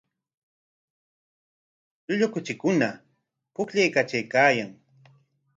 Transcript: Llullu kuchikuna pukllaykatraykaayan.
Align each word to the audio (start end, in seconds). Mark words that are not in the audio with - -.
Llullu 2.05 2.27
kuchikuna 2.33 2.89
pukllaykatraykaayan. 3.53 4.71